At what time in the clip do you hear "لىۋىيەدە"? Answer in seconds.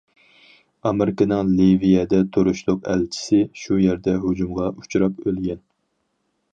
1.59-2.23